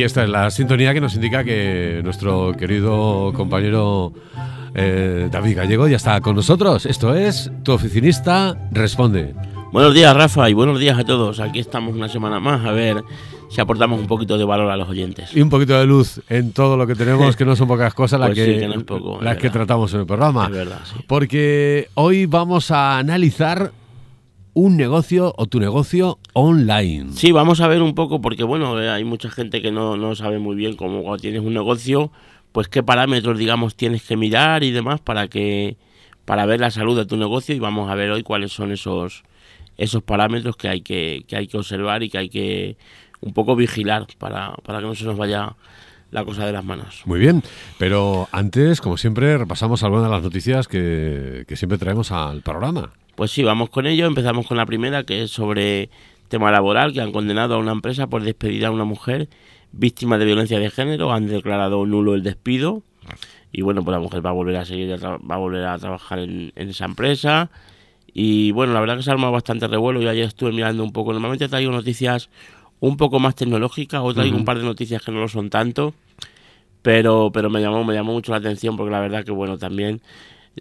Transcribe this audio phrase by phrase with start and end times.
[0.00, 4.14] Y esta es la sintonía que nos indica que nuestro querido compañero
[4.74, 6.86] eh, David Gallego ya está con nosotros.
[6.86, 9.34] Esto es Tu Oficinista Responde.
[9.72, 11.38] Buenos días, Rafa, y buenos días a todos.
[11.38, 13.04] Aquí estamos una semana más a ver
[13.50, 15.36] si aportamos un poquito de valor a los oyentes.
[15.36, 18.20] Y un poquito de luz en todo lo que tenemos, que no son pocas cosas
[18.20, 20.46] las, Pues que, sí, que no es poco, es las que tratamos en el programa.
[20.46, 21.04] Es verdad, sí.
[21.06, 23.70] Porque hoy vamos a analizar
[24.54, 27.12] un negocio o tu negocio online.
[27.12, 30.14] Sí, vamos a ver un poco, porque bueno, eh, hay mucha gente que no, no
[30.14, 32.10] sabe muy bien cómo cuando tienes un negocio,
[32.52, 35.76] pues qué parámetros, digamos, tienes que mirar y demás para que
[36.24, 39.24] para ver la salud de tu negocio y vamos a ver hoy cuáles son esos
[39.76, 42.76] esos parámetros que hay que, que hay que observar y que hay que
[43.20, 45.54] un poco vigilar para, para que no se nos vaya
[46.10, 47.02] la cosa de las manos.
[47.04, 47.42] Muy bien,
[47.78, 52.90] pero antes, como siempre, repasamos algunas de las noticias que, que siempre traemos al programa.
[53.14, 54.06] Pues sí, vamos con ello.
[54.06, 55.90] Empezamos con la primera, que es sobre
[56.30, 59.28] tema laboral, que han condenado a una empresa por despedir a una mujer
[59.72, 61.12] víctima de violencia de género.
[61.12, 62.82] Han declarado nulo el despido.
[63.52, 66.20] Y bueno, pues la mujer va a volver a seguir, va a volver a trabajar
[66.20, 67.50] en, en esa empresa.
[68.12, 70.00] Y bueno, la verdad que se ha armado bastante revuelo.
[70.00, 71.12] Yo ayer estuve mirando un poco.
[71.12, 72.30] Normalmente traigo noticias
[72.78, 75.94] un poco más tecnológicas, o traigo un par de noticias que no lo son tanto.
[76.82, 80.00] Pero, pero me llamó, me llamó mucho la atención porque la verdad que bueno, también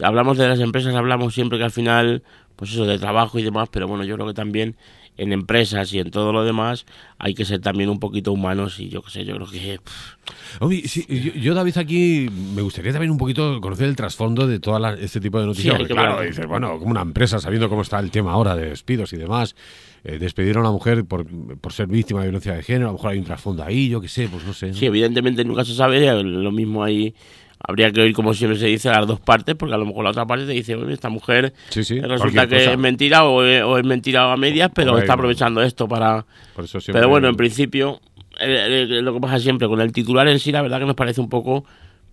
[0.02, 2.23] hablamos de las empresas, hablamos siempre que al final,
[2.56, 4.76] pues eso, de trabajo y demás, pero bueno, yo creo que también
[5.20, 6.86] en empresas y en todo lo demás
[7.17, 10.20] hay que ser también un poquito humanos y yo qué sé, yo creo que pff,
[10.59, 14.59] Oye, sí, yo, yo, David, aquí me gustaría también un poquito conocer el trasfondo de
[14.59, 15.76] todo este tipo de noticias.
[15.76, 18.70] Sí, hay claro, dices, bueno, como una empresa, sabiendo cómo está el tema ahora de
[18.70, 19.56] despidos y demás,
[20.03, 21.26] eh, despedir a una mujer por,
[21.58, 24.02] por ser víctima de violencia de género, a lo mejor hay un trasfondo ahí, yo
[24.02, 24.67] qué sé, pues no sé.
[24.67, 24.73] ¿no?
[24.73, 27.14] sí, evidentemente nunca se sabe, lo mismo ahí
[27.68, 30.12] habría que oír como siempre se dice las dos partes, porque a lo mejor la
[30.12, 32.72] otra parte te dice, bueno, esta mujer Sí, sí, resulta que cosa.
[32.72, 36.26] es mentira o es, o es mentira a medias, pero Hombre, está aprovechando esto para...
[36.56, 38.00] Por eso siempre- Pero bueno, en principio,
[38.39, 40.95] eh, eh, lo que pasa siempre con el titular en sí, la verdad que nos
[40.95, 41.66] parece un poco.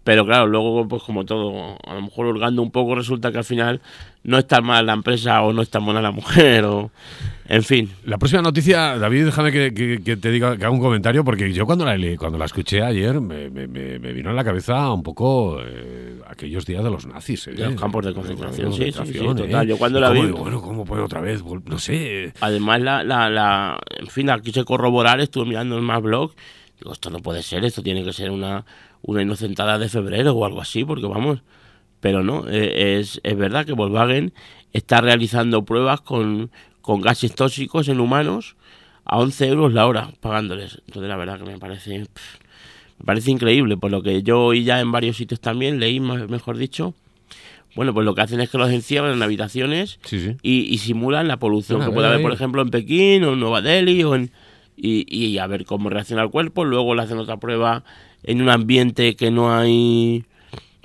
[0.07, 3.45] Pero claro, luego, pues como todo, a lo mejor hurgando un poco, resulta que al
[3.45, 3.81] final
[4.23, 6.93] no es tan mala la empresa o no es tan buena la mujer, o.
[7.49, 7.91] En fin.
[8.05, 11.53] La próxima noticia, David, déjame que, que- que te diga que haga un comentario, porque
[11.53, 15.03] yo cuando la, cuando la escuché ayer me, me- me- vino en la cabeza un
[15.03, 17.49] poco eh, aquellos días de los nazis.
[17.49, 17.53] ¿eh?
[17.53, 19.43] De los campos de concentración, sí, sí, sí, concentración, ¿eh?
[19.43, 19.67] total.
[19.67, 21.43] Yo cuando la vi- digo, bueno, ¿cómo puede otra vez?
[21.67, 22.33] No sé.
[22.41, 26.33] Además, la, la, la, en fin, la quise corroborar, estuve mirando en más blog.
[26.79, 28.65] Digo, esto no puede ser, esto tiene que ser una,
[29.03, 31.41] una inocentada de febrero o algo así, porque vamos.
[32.01, 34.33] Pero no, eh, es, es verdad que Volkswagen
[34.73, 36.51] está realizando pruebas con,
[36.83, 38.57] con gases tóxicos en humanos
[39.05, 40.83] a 11 euros la hora pagándoles.
[40.87, 42.35] Entonces, la verdad que me parece, pff,
[42.99, 46.29] me parece increíble, por lo que yo oí ya en varios sitios también, leí, más-
[46.29, 46.95] mejor dicho.
[47.75, 50.37] Bueno, pues lo que hacen es que los encierran en habitaciones Sí, sí.
[50.43, 53.61] y, y simulan la polución que puede haber, por ejemplo, en Pekín o en Nueva
[53.63, 54.31] Delhi o en,
[54.77, 56.65] y, y a ver cómo reacciona el cuerpo.
[56.65, 57.85] Luego le hacen otra prueba
[58.23, 60.25] en un ambiente que no hay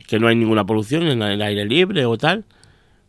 [0.08, 2.44] que no hay ninguna polución, en el aire libre o tal.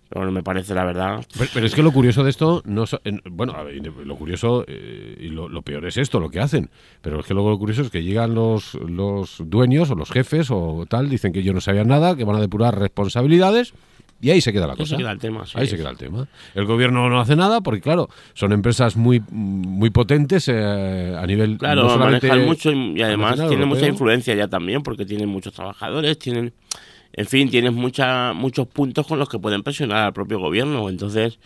[0.08, 1.26] Pero bueno, me parece la verdad.
[1.54, 2.84] Pero, es que lo curioso de esto, no
[3.30, 3.56] bueno,
[4.04, 6.70] lo curioso eh, y lo, lo peor es esto, lo que hacen.
[7.00, 10.50] Pero es que luego lo curioso es que llegan los, los dueños o los jefes
[10.50, 13.72] o tal, dicen que ellos no sabían nada, que van a depurar responsabilidades
[14.22, 14.90] y ahí se queda la cosa.
[14.90, 16.28] se queda el tema, sí, ahí se queda el tema.
[16.54, 21.58] El gobierno no hace nada porque, claro, son empresas muy, muy potentes eh, a nivel.
[21.58, 25.28] Claro, no solamente manejan mucho y, y además tienen mucha influencia ya también porque tienen
[25.28, 26.52] muchos trabajadores, tienen,
[27.12, 30.88] en fin, tienen mucha, muchos puntos con los que pueden presionar al propio gobierno.
[30.88, 31.40] Entonces,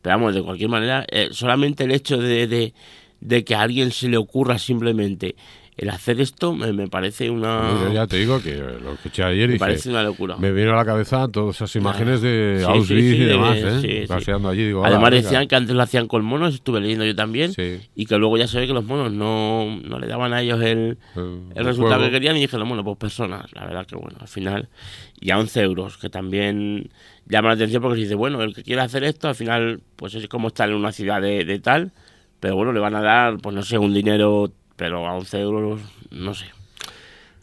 [0.00, 2.72] pero vamos, de cualquier manera, eh, solamente el hecho de, de,
[3.20, 5.36] de que a alguien se le ocurra simplemente
[5.76, 7.80] el hacer esto me, me parece una...
[7.86, 10.36] Yo ya te digo que lo escuché ayer y me parece una locura.
[10.36, 13.26] me vino a la cabeza todas esas imágenes de Sí, Auschwitz sí, sí, y de-
[13.26, 14.04] demás, ¿eh?
[14.06, 17.52] Paseando allí, digo, Además decían que antes lo hacían con monos, estuve leyendo yo también,
[17.94, 20.60] y que luego ya se ve que los monos no, no le daban a ellos
[20.60, 22.04] el, El- el el resultado juego.
[22.10, 24.68] que querían y dijeron, bueno, pues personas, la verdad que bueno, al final,
[25.20, 26.90] y a 11 euros, que también
[27.26, 30.14] llama la atención porque se dice, bueno, el que quiera hacer esto, al final, pues
[30.16, 31.92] es como estar en una ciudad de, de tal,
[32.40, 35.80] pero bueno, le van a dar, pues no sé, un dinero, pero a 11 euros,
[36.10, 36.46] no sé.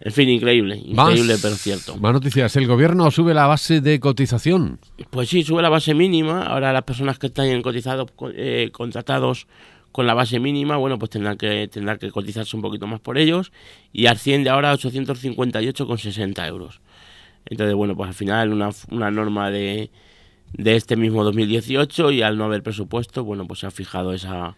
[0.02, 1.96] En fin, increíble, increíble, Más- pero cierto.
[1.96, 2.54] Más noticias.
[2.58, 4.78] El gobierno sube la base de cotización.
[5.10, 6.44] Pues sí, sube la base mínima.
[6.44, 9.48] Ahora las personas que están cotizados, eh, contratados
[9.94, 13.18] con la base mínima, bueno, pues tendrán que, tendrán que cotizarse un poquito más por
[13.18, 13.54] ellos
[13.94, 16.82] y asciende ahora a 858,60 euros.
[17.46, 19.92] Entonces, bueno, pues al final una, una norma de,
[20.52, 24.56] de este mismo 2018 y al no haber presupuesto, bueno, pues se ha fijado esa,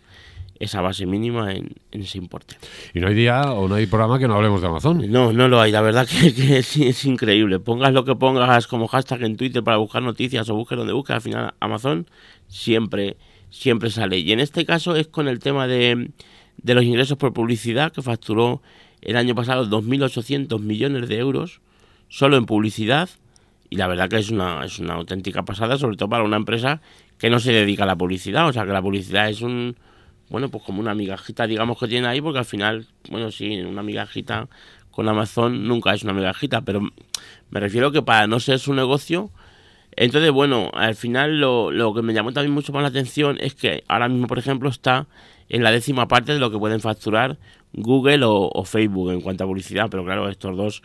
[0.61, 2.55] esa base mínima en, en ese importe.
[2.93, 5.11] Y no hay día o no hay programa que no hablemos de Amazon.
[5.11, 7.59] No, no lo hay, la verdad que, que es, es increíble.
[7.59, 11.15] Pongas lo que pongas como hashtag en Twitter para buscar noticias o busques donde busques,
[11.15, 12.07] al final Amazon
[12.47, 13.17] siempre,
[13.49, 14.19] siempre sale.
[14.19, 16.11] Y en este caso es con el tema de,
[16.57, 18.61] de los ingresos por publicidad que facturó
[19.01, 21.61] el año pasado 2.800 millones de euros
[22.07, 23.09] solo en publicidad
[23.71, 26.81] y la verdad que es una, es una auténtica pasada, sobre todo para una empresa
[27.17, 29.77] que no se dedica a la publicidad, o sea que la publicidad es un,
[30.31, 33.83] bueno, pues como una migajita, digamos, que tiene ahí, porque al final, bueno, sí, una
[33.83, 34.47] migajita
[34.89, 36.81] con Amazon nunca es una migajita, pero
[37.49, 39.29] me refiero que para no ser su negocio,
[39.95, 43.53] entonces, bueno, al final lo, lo que me llamó también mucho más la atención es
[43.55, 45.07] que ahora mismo, por ejemplo, está
[45.49, 47.37] en la décima parte de lo que pueden facturar
[47.73, 50.81] Google o Facebook en cuanto a publicidad, pero claro, estos dos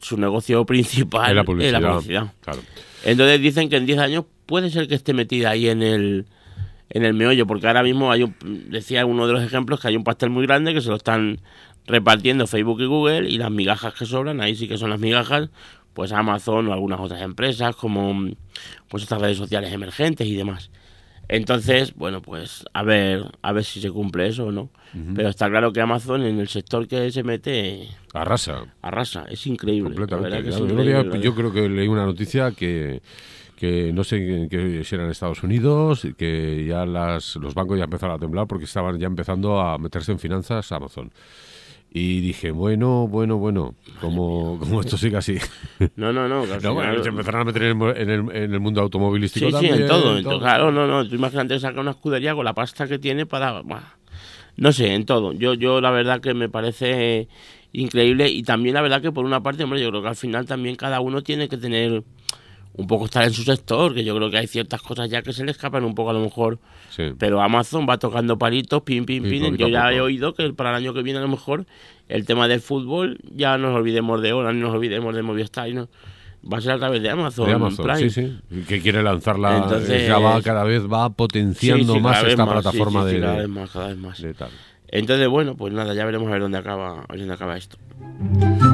[0.00, 2.32] su negocio principal Es la publicidad, es la publicidad.
[2.40, 2.60] claro.
[3.04, 6.26] Entonces dicen que en 10 años puede ser que esté metida ahí en el
[6.90, 8.34] en el meollo, porque ahora mismo hay un,
[8.68, 11.40] decía uno de los ejemplos que hay un pastel muy grande que se lo están
[11.86, 15.50] repartiendo Facebook y Google y las migajas que sobran, ahí sí que son las migajas,
[15.94, 18.30] pues Amazon o algunas otras empresas como
[18.88, 20.70] pues estas redes sociales emergentes y demás.
[21.28, 24.68] Entonces, bueno, pues a ver, a ver si se cumple eso o no.
[25.14, 28.64] Pero está claro que Amazon en el sector que se mete Arrasa.
[28.82, 29.94] arrasa, es increíble.
[29.94, 30.48] Completamente.
[30.48, 33.00] es día, yo creo que leí una noticia que,
[33.60, 37.84] que no sé qué- si era en Estados Unidos, que ya las, los bancos ya
[37.84, 41.12] empezaron a temblar porque estaban ya empezando a meterse en finanzas Amazon.
[41.92, 45.36] Y dije, bueno, bueno, bueno, como, como esto sigue así.
[45.96, 46.42] No, no, no.
[46.52, 49.86] al No, bueno, se empezaron a meter en el, en mundo automovilístico Sí, sí, en
[49.88, 50.16] todo.
[50.16, 50.32] en todo.
[50.34, 50.38] todo.
[50.40, 51.06] Claro, no, no.
[51.06, 53.62] Tú imagínate sacar una escudería con la pasta que tiene para.
[54.56, 55.32] No sé, en todo.
[55.32, 57.28] Yo, yo la verdad que me parece
[57.72, 60.46] increíble y también la verdad que por una parte, hombre, yo creo que al final
[60.46, 62.04] también cada uno tiene que tener
[62.74, 65.32] un poco estar en su sector, que yo creo que hay ciertas cosas ya que
[65.32, 66.58] se le escapan un poco a lo mejor,
[66.90, 67.12] Sí.
[67.18, 69.42] pero Amazon va tocando palitos, pim, pim, Sí, pim.
[69.44, 71.66] poquito Yo ya he oído que para el año que viene a lo mejor
[72.08, 75.74] el tema del fútbol ya nos olvidemos de Hora, ni nos olvidemos de Movistar, y
[75.74, 75.88] no,
[76.50, 78.08] va a ser a través de Amazon, De Amazon, Prime.
[78.10, 78.10] sí,
[78.50, 78.62] sí.
[78.66, 83.02] Que quiere lanzarla, Entonces- ya va cada vez va potenciando sí, más esta más, plataforma
[83.04, 84.22] sí, sí, de, cada vez más, cada vez más.
[84.22, 84.50] de tal.
[84.92, 87.76] Entonces, bueno, pues nada, ya veremos a ver dónde acaba, a ver dónde acaba esto.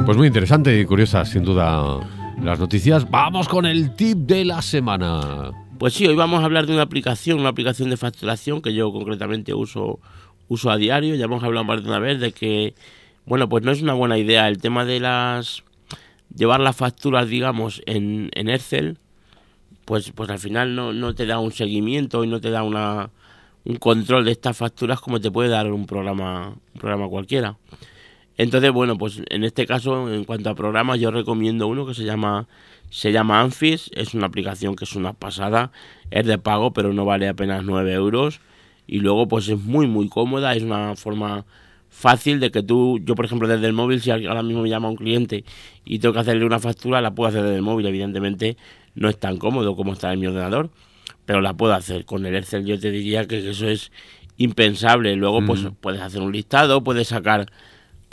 [0.05, 1.99] Pues muy interesante y curiosa, sin duda,
[2.41, 3.09] las noticias.
[3.09, 5.51] Vamos con el tip de la semana.
[5.77, 8.91] Pues sí, hoy vamos a hablar de una aplicación, una aplicación de facturación que yo
[8.91, 9.99] concretamente uso,
[10.47, 11.15] uso a diario.
[11.15, 12.73] Ya hemos hablado más de una vez de que,
[13.25, 15.63] bueno, pues no es una buena idea el tema de las
[16.35, 18.97] llevar las facturas, digamos, en, en Excel,
[19.85, 23.09] pues, pues al final no, no te da un seguimiento y no te da una,
[23.65, 27.57] un control de estas facturas como te puede dar un programa, un programa cualquiera.
[28.37, 32.03] Entonces, bueno, pues en este caso, en cuanto a programas, yo recomiendo uno que se
[32.03, 32.47] llama
[32.89, 35.71] se llama Anfis, es una aplicación que es una pasada,
[36.09, 38.39] es de pago, pero no vale apenas 9 euros.
[38.85, 41.45] Y luego, pues es muy, muy cómoda, es una forma
[41.89, 44.89] fácil de que tú, yo por ejemplo desde el móvil, si ahora mismo me llama
[44.89, 45.43] un cliente
[45.83, 48.55] y tengo que hacerle una factura, la puedo hacer desde el móvil, evidentemente
[48.95, 50.69] no es tan cómodo como está en mi ordenador,
[51.25, 52.05] pero la puedo hacer.
[52.05, 53.91] Con el Excel yo te diría que eso es
[54.37, 55.15] impensable.
[55.15, 57.51] Luego, pues puedes hacer un listado, puedes sacar,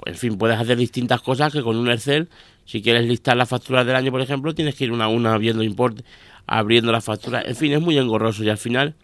[0.06, 2.28] en fin, puedes hacer distintas cosas que con un Excel,
[2.64, 5.36] si quieres listar las facturas del año, por ejemplo, tienes que ir una a una
[5.38, 6.00] viendo import,
[6.46, 7.44] abriendo las facturas.
[7.46, 8.94] En fin, es muy engorroso y al final,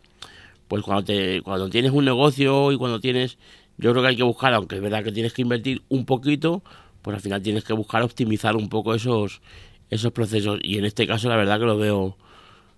[0.69, 3.39] pues cuando, te, cuando tienes un negocio y cuando tienes,
[3.79, 6.63] yo creo que hay que buscar, aunque es verdad que tienes que invertir un poquito,
[7.03, 9.41] pues al final tienes que buscar optimizar un poco esos,
[9.89, 10.59] esos procesos.
[10.63, 12.17] Y en este caso, la verdad que lo veo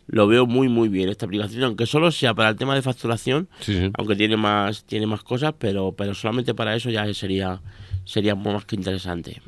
[0.08, 3.48] lo veo muy muy bien esta aplicación, aunque solo sea para el tema de facturación,
[3.60, 3.90] Sí, sí.
[3.96, 7.60] aunque tiene más tiene más cosas, pero pero solamente para eso ya sería
[8.04, 9.40] sería más que interesante.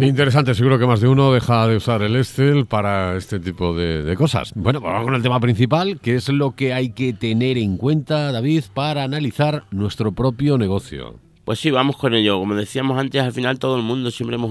[0.00, 4.02] Interesante, seguro que más de uno deja de usar el Excel para este tipo de,
[4.02, 4.52] de cosas.
[4.54, 7.76] Bueno, pues vamos con el tema principal, que es lo que hay que tener en
[7.76, 11.16] cuenta, David, para analizar nuestro propio negocio.
[11.44, 12.38] Pues sí, vamos con ello.
[12.38, 14.50] Como decíamos antes, al final todo el mundo siempre hemos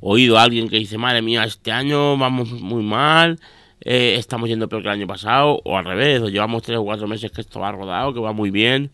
[0.00, 3.38] oído a alguien que dice, madre mía, este año vamos muy mal,
[3.80, 6.84] eh, estamos yendo peor que el año pasado, o al revés, o llevamos tres o
[6.84, 8.90] cuatro meses que esto va rodado, que va muy bien.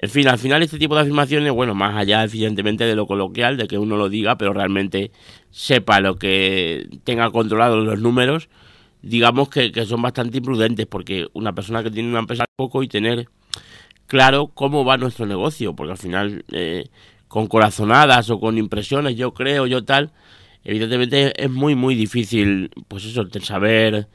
[0.00, 3.56] En fin, al final este tipo de afirmaciones, bueno, más allá evidentemente de lo coloquial,
[3.56, 5.10] de que uno lo diga, pero realmente
[5.50, 8.48] sepa lo que tenga controlado los números,
[9.02, 12.88] digamos que, que son bastante imprudentes, porque una persona que tiene una empresa poco y
[12.88, 13.28] tener
[14.06, 16.88] claro cómo va nuestro negocio, porque al final eh,
[17.28, 20.10] con corazonadas o con impresiones, yo creo, yo tal,
[20.64, 24.08] evidentemente es muy, muy difícil, pues eso, saber,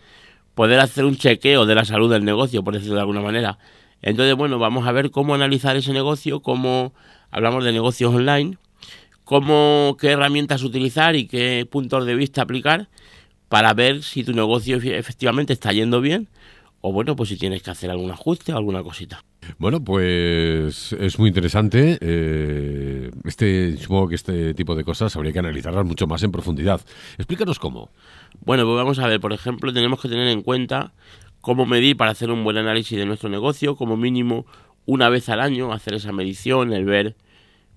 [0.55, 3.57] poder hacer un chequeo de la salud del negocio, por decirlo de alguna manera.
[4.01, 6.93] Entonces, bueno, vamos a ver cómo analizar ese negocio, cómo
[7.31, 8.57] hablamos de negocios online,
[9.23, 12.89] cómo, qué herramientas utilizar y qué puntos de vista aplicar
[13.47, 16.27] para ver si tu negocio efe- efectivamente está yendo bien
[16.85, 19.23] o bueno, pues si tienes que hacer algún ajuste o alguna cosita.
[19.57, 21.97] Bueno, pues es muy interesante.
[22.01, 26.81] eh, este, supongo que este tipo de cosas habría que analizarlas mucho más en profundidad.
[27.17, 27.89] Explícanos cómo.
[28.41, 30.91] Bueno, pues vamos a ver, por ejemplo, tenemos que tener en cuenta
[31.39, 34.45] cómo medir para hacer un buen análisis de nuestro negocio, como mínimo
[34.85, 37.15] una vez al año, hacer esa medición, el ver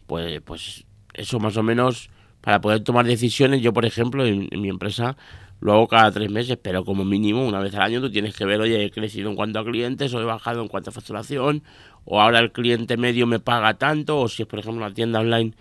[0.09, 0.85] pues, pues
[1.15, 2.11] eso más o menos
[2.41, 3.63] para poder tomar decisiones.
[3.63, 5.17] Yo, por ejemplo, en, mi empresa
[5.61, 8.45] lo hago cada tres meses, pero como mínimo una vez al año tú tienes que
[8.45, 11.63] ver, oye, he crecido en cuanto a clientes, o he bajado en cuanto a facturación,
[12.05, 15.21] o ahora el cliente medio me paga tanto, o si es, por ejemplo, una tienda
[15.21, 15.55] online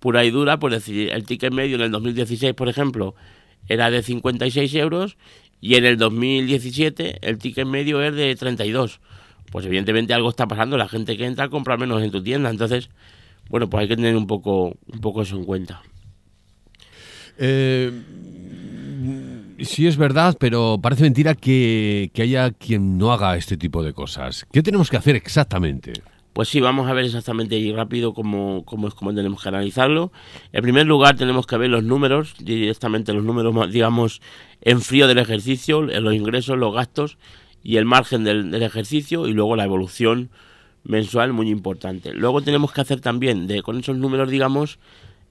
[0.00, 3.14] pura y dura, pues decir, el ticket medio en el 2016, por ejemplo,
[3.68, 5.16] era de 56 euros
[5.60, 9.00] y en el 2017 el ticket medio es de 32.
[9.50, 12.90] Pues evidentemente algo está pasando, la gente que entra compra menos en tu tienda, entonces,
[13.48, 15.80] bueno, pues hay que tener un poco, un poco eso en cuenta.
[17.38, 17.90] Eh,
[19.64, 23.92] sí es verdad, pero parece mentira que, que haya quien no haga este tipo de
[23.92, 24.46] cosas.
[24.52, 25.92] ¿Qué tenemos que hacer exactamente?
[26.34, 30.10] Pues sí, vamos a ver exactamente y rápido cómo, cómo es cómo tenemos que analizarlo.
[30.52, 34.20] En primer lugar, tenemos que ver los números, directamente los números, digamos,
[34.60, 37.18] en frío del ejercicio, los ingresos, los gastos
[37.62, 40.28] y el margen del, ejercicio y luego la evolución
[40.82, 42.12] mensual muy importante.
[42.12, 44.80] Luego tenemos que hacer también, de con esos números, digamos,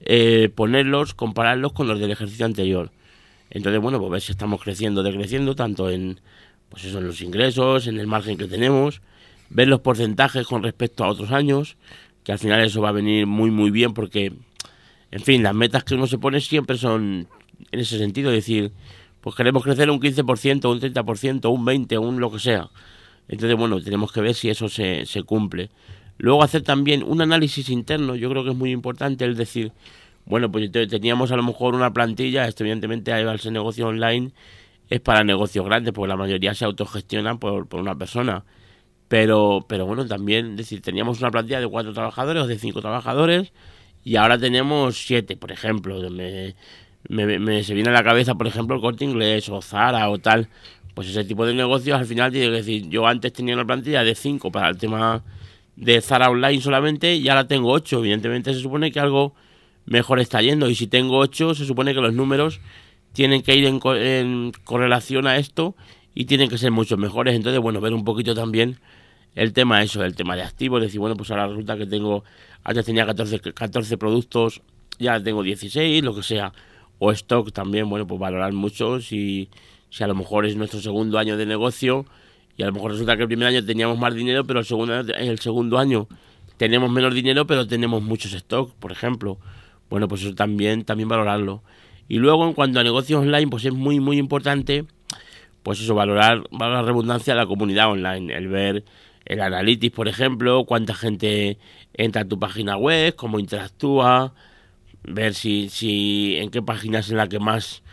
[0.00, 2.90] eh, ponerlos, compararlos con los del ejercicio anterior.
[3.50, 6.20] Entonces, bueno, pues ver si estamos creciendo o decreciendo, tanto en,
[6.68, 9.00] pues eso, en los ingresos, en el margen que tenemos
[9.50, 11.76] ver los porcentajes con respecto a otros años,
[12.22, 14.32] que al final eso va a venir muy muy bien porque,
[15.10, 17.28] en fin, las metas que uno se pone siempre son
[17.70, 18.72] en ese sentido, es decir,
[19.20, 22.68] pues queremos crecer un 15%, un 30%, un 20%, un lo que sea.
[23.28, 25.70] Entonces, bueno, tenemos que ver si eso se, se cumple.
[26.18, 29.72] Luego hacer también un análisis interno, yo creo que es muy importante el decir,
[30.26, 34.32] bueno, pues teníamos a lo mejor una plantilla, esto evidentemente a ese negocio online
[34.90, 38.44] es para negocios grandes, porque la mayoría se autogestionan por, por una persona.
[39.08, 43.52] Pero, pero bueno, también, decir, teníamos una plantilla de cuatro trabajadores o de cinco trabajadores
[44.02, 46.00] y ahora tenemos siete, por ejemplo.
[46.10, 50.18] Me, me, se viene a la cabeza, por ejemplo, el corte inglés o Zara o
[50.18, 50.48] tal.
[50.94, 54.04] Pues ese tipo de negocios al final tiene que decir, yo antes tenía una plantilla
[54.04, 55.22] de cinco para el tema
[55.76, 57.98] de Zara Online solamente y ahora tengo ocho.
[57.98, 59.34] Evidentemente se supone que algo
[59.86, 62.60] mejor está yendo y si tengo ocho se supone que los números
[63.12, 65.76] tienen que ir en, en correlación a esto
[66.14, 67.34] y tienen que ser mucho mejores.
[67.34, 68.78] Entonces, bueno, ver un poquito también
[69.34, 72.24] el tema eso, el tema de activos, decir, bueno, pues ahora resulta que tengo,
[72.62, 74.62] antes tenía 14, 14 productos,
[74.98, 76.52] ya tengo 16, lo que sea,
[76.98, 79.48] o stock también, bueno, pues valorar mucho si,
[79.90, 82.06] si a lo mejor es nuestro segundo año de negocio
[82.56, 85.00] y a lo mejor resulta que el primer año teníamos más dinero, pero el segundo,
[85.00, 86.06] el segundo año
[86.56, 89.38] tenemos menos dinero, pero tenemos muchos stock, por ejemplo.
[89.94, 91.62] Bueno, pues eso también, también valorarlo.
[92.08, 94.86] Y luego en cuanto a negocios online, pues es muy, muy importante,
[95.62, 98.84] pues eso, valorar, valorar la redundancia de la comunidad online, el ver
[99.24, 101.58] el Analytics, por ejemplo, cuánta gente
[101.92, 104.34] entra a tu página web, cómo interactúa,
[105.04, 107.84] ver si, si en qué páginas es la que más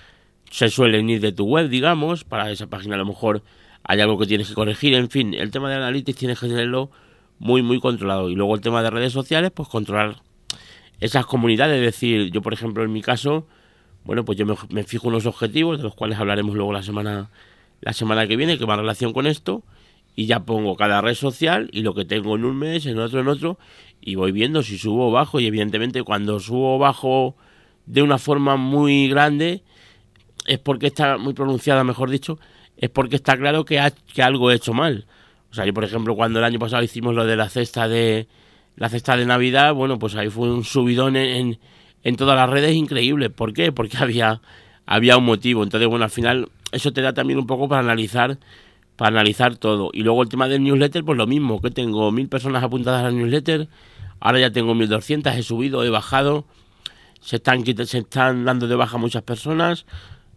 [0.50, 3.44] se suelen ir de tu web, digamos, para esa página a lo mejor
[3.84, 6.90] hay algo que tienes que corregir, en fin, el tema de Analytics tienes que tenerlo
[7.38, 8.28] muy, muy controlado.
[8.32, 10.31] Y luego el tema de redes sociales, pues controlar
[11.02, 13.48] esas comunidades, es decir, yo por ejemplo en mi caso,
[14.06, 17.30] bueno, pues yo me, fijo unos objetivos, de los cuales hablaremos luego la semana,
[17.82, 19.64] la semana que viene, que va en relación con esto,
[20.16, 23.20] y ya pongo cada red social y lo que tengo en un mes, en otro,
[23.20, 23.58] en otro,
[24.00, 27.36] y voy viendo si subo o bajo y evidentemente cuando subo o bajo
[27.86, 29.64] de una forma muy grande
[30.46, 32.40] es porque está muy pronunciada, mejor dicho,
[32.78, 33.82] es porque está claro que,
[34.14, 35.06] que algo he hecho mal.
[35.50, 38.28] O sea, yo por ejemplo cuando el año pasado hicimos lo de la cesta de
[38.76, 41.60] la cesta de Navidad, bueno, pues ahí fue un subidón en,
[42.04, 43.30] en todas las redes increíble.
[43.30, 43.72] ¿Por qué?
[43.72, 44.42] Porque había
[44.86, 45.64] había un motivo.
[45.64, 48.38] Entonces, bueno, al final eso te da también un poco para analizar
[48.96, 49.90] para analizar todo.
[49.94, 53.18] Y luego el tema del newsletter, pues lo mismo, que tengo mil personas apuntadas al
[53.18, 53.68] newsletter,
[54.20, 56.46] ahora ya tengo 1200, he subido, he bajado,
[57.20, 59.88] se están, se están dando de baja muchas personas.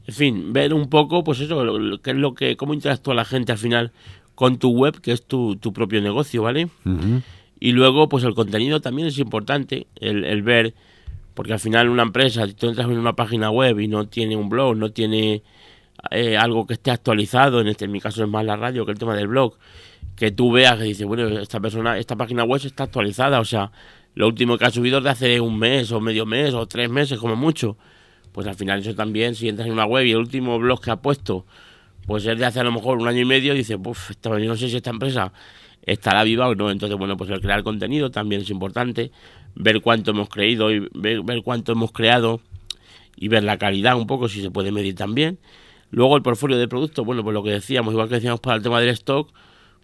[0.07, 1.63] En fin, ver un poco, pues eso,
[2.03, 3.93] qué es lo que, cómo interactúa la gente al final
[4.35, 6.69] con tu web, que es tu, tu propio negocio, ¿vale?
[7.65, 10.75] Y luego, pues el contenido también es importante, el, el ver,
[11.33, 14.37] porque al final una empresa, si tú entras en una página web y no tiene
[14.37, 15.43] un blog, no tiene
[16.11, 18.93] eh, algo que esté actualizado, en este en mi caso es más la radio que
[18.93, 19.57] el tema del blog,
[20.15, 23.73] que tú veas que dice, bueno, esta persona, esta página web está actualizada, o sea,
[24.15, 26.91] lo último que ha subido es de hace un mes o medio mes o tres
[26.91, 27.79] meses como mucho.
[28.33, 30.91] Pues al final eso también, si entras en una web y el último blog que
[30.91, 31.47] ha puesto,
[32.07, 34.55] pues es de hace a lo mejor un año y medio, dice, pues yo no
[34.55, 35.33] sé si esta empresa
[35.87, 36.71] estará viva o no.
[36.71, 39.11] Entonces, bueno, pues el crear contenido también es importante,
[39.55, 42.41] ver cuánto hemos creído y ver, cuánto hemos creado
[43.17, 45.39] y ver la calidad un poco, si se puede medir también.
[45.91, 48.63] Luego el portfolio de productos, bueno, pues lo que decíamos, igual que decíamos para el
[48.63, 49.31] tema del stock,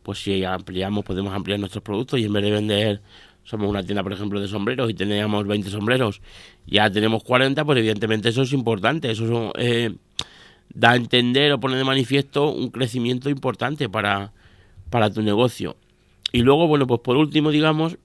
[0.03, 3.03] pues si ampliamos, podemos ampliar nuestros productos y en vez de vender,
[3.45, 6.21] somos una tienda, por ejemplo, de sombreros y teníamos 20 sombreros,
[6.67, 9.95] ya tenemos 40, pues evidentemente eso es importante, eso eh,
[10.75, 14.33] da a entender o pone de manifiesto un crecimiento importante para,
[14.89, 15.77] para tu negocio.
[16.33, 17.97] Y luego, bueno, pues por último, digamos,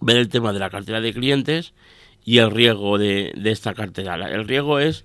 [0.00, 1.72] ver el tema de la cartera de clientes
[2.24, 4.14] y el riesgo de, esta cartera.
[4.14, 5.04] El riesgo es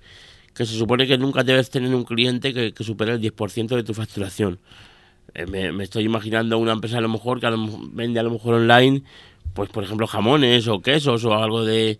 [0.54, 3.94] que se supone que nunca debes tener un cliente que, supere el 10% de tu
[3.94, 4.58] facturación.
[5.34, 7.48] Eh, me, estoy imaginando una empresa a lo mejor que
[7.92, 9.02] vende a lo mejor online,
[9.54, 11.98] pues por ejemplo jamones o quesos o algo de,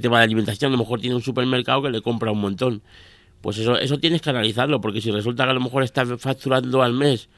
[0.00, 0.70] tema de alimentación.
[0.70, 2.82] A lo mejor tiene un supermercado que le compra un montón.
[3.40, 6.82] Pues eso, eso tienes que analizarlo, porque si resulta que a lo mejor estás facturando
[6.82, 7.28] al mes,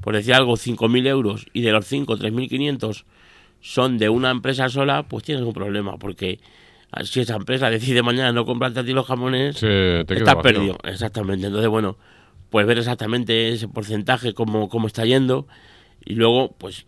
[0.00, 3.04] por decir algo, 5.000 euros y de los 5, 3.500
[3.60, 6.38] son de una empresa sola, pues tienes un problema, porque
[7.04, 10.78] si esa empresa decide mañana no comprarte a ti los jamones, estás perdido.
[10.84, 11.46] Exactamente.
[11.46, 11.96] Entonces, bueno,
[12.50, 15.46] pues ver exactamente ese porcentaje, cómo, cómo está yendo.
[16.04, 16.86] Y luego, pues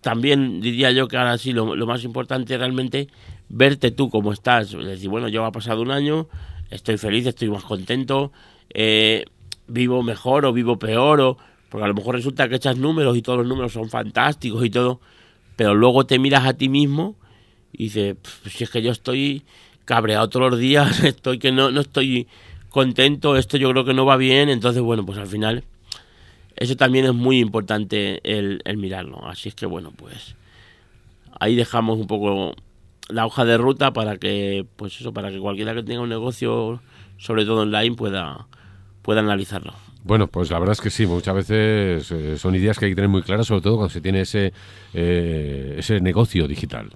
[0.00, 3.08] también diría yo que ahora sí, lo, más importante realmente
[3.48, 4.74] verte tú cómo estás.
[4.74, 6.28] Es decir, bueno, yo ha pasado un año,
[6.70, 8.32] estoy feliz, estoy más contento,
[8.74, 9.24] eh,
[9.66, 11.38] vivo mejor o vivo peor, o,
[11.72, 14.68] porque a lo mejor resulta que echas números y todos los números son fantásticos y
[14.68, 15.00] todo,
[15.56, 17.16] pero luego te miras a ti mismo
[17.72, 19.42] y dices, si es que yo estoy
[19.86, 22.28] cabreado todos los días, estoy que no, no estoy
[22.68, 25.64] contento, esto yo creo que no va bien, entonces bueno, pues al final
[26.56, 29.26] eso también es muy importante el, el mirarlo.
[29.26, 30.36] Así es que bueno, pues
[31.40, 32.54] ahí dejamos un poco
[33.08, 36.82] la hoja de ruta para que, pues eso, para que cualquiera que tenga un negocio,
[37.16, 38.46] sobre todo online, pueda,
[39.00, 39.72] pueda analizarlo.
[40.04, 42.96] Bueno, pues la verdad es que sí, muchas veces eh, son ideas que hay que
[42.96, 44.52] tener muy claras, sobre todo cuando se tiene ese,
[44.94, 46.90] eh, ese negocio digital.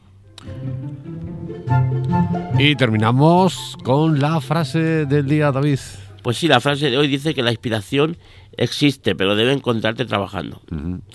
[2.59, 5.79] Y terminamos con la frase del día, David.
[6.27, 8.17] Pues sí, la frase de hoy dice que la inspiración
[8.57, 10.61] existe, pero debe encontrarte trabajando.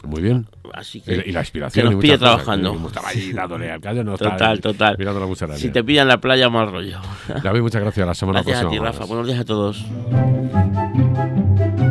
[0.06, 0.48] Muy bien.
[0.72, 1.86] Así que, y la inspiración.
[1.86, 2.74] Que nos pille trabajando.
[2.88, 4.96] estaba allí dándole al callo, no total, total.
[4.98, 7.01] Mirando Si te pillan la playa, mal rollo.
[7.44, 8.08] David, muchas gracias.
[8.08, 8.82] La semana gracias próxima.
[8.86, 9.06] Gracias a ti, Rafa.
[9.06, 9.46] Buenos días a
[11.75, 11.90] todos.